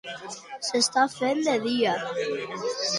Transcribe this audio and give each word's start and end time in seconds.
S'estava 0.69 1.13
fent 1.17 1.45
de 1.51 1.57
dia? 1.69 1.97